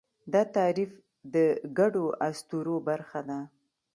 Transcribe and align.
دا 0.33 0.41
تعریف 0.55 0.91
د 1.33 1.35
ګډو 1.77 2.05
اسطورو 2.27 2.75
برخه 2.87 3.19
ده. 3.29 3.39